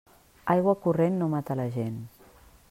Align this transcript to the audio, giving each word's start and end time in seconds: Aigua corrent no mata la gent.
Aigua 0.53 0.73
corrent 0.85 1.19
no 1.19 1.29
mata 1.35 1.59
la 1.61 1.69
gent. 1.77 2.03